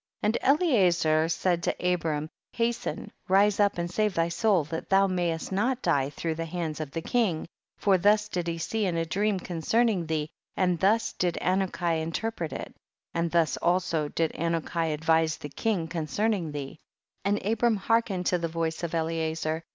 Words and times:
60. 0.23 0.25
And 0.41 0.59
Eliezer 0.59 1.29
said 1.29 1.61
to 1.61 1.75
Abram, 1.93 2.31
hasten, 2.53 3.11
rise 3.27 3.59
up 3.59 3.77
and 3.77 3.87
save 3.87 4.15
thy 4.15 4.29
soul, 4.29 4.63
that 4.63 4.89
thou 4.89 5.05
mayest 5.05 5.51
not 5.51 5.83
die 5.83 6.09
through 6.09 6.33
the 6.33 6.45
hands 6.45 6.79
of 6.79 6.89
the 6.89 7.03
king, 7.03 7.47
for 7.77 7.99
thus 7.99 8.27
did 8.27 8.47
he 8.47 8.57
see 8.57 8.85
in 8.87 8.97
a 8.97 9.05
dream 9.05 9.39
concerning 9.39 10.07
thee, 10.07 10.31
and 10.57 10.79
thus 10.79 11.13
did 11.13 11.37
Anuki 11.39 12.01
interpret 12.01 12.51
it, 12.51 12.73
and 13.13 13.29
thus 13.29 13.57
also 13.57 14.07
did 14.07 14.31
Anuki 14.33 14.91
advise 14.91 15.37
the 15.37 15.49
king 15.49 15.87
con 15.87 16.07
cerning 16.07 16.51
thee. 16.51 16.79
61. 17.23 17.25
And 17.37 17.45
Abram 17.45 17.75
hearkened 17.75 18.25
to 18.25 18.39
the 18.39 18.47
voice 18.47 18.81
of 18.81 18.95
Eliezer. 18.95 19.61